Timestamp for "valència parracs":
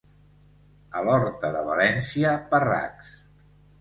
1.67-3.13